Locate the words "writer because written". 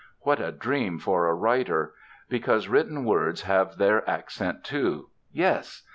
1.35-3.05